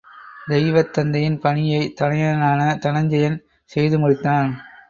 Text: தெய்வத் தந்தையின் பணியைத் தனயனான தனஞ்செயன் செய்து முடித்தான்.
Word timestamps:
தெய்வத் 0.47 0.93
தந்தையின் 0.93 1.37
பணியைத் 1.39 2.01
தனயனான 2.01 2.61
தனஞ்செயன் 2.79 3.39
செய்து 3.69 3.99
முடித்தான். 3.99 4.51